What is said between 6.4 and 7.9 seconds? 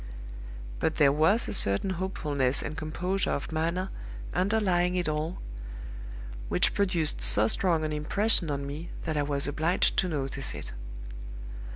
which produced so strong